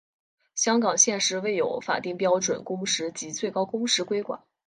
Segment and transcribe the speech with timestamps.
[0.55, 4.41] 香港现时未有法定标准工时及最高工时规管。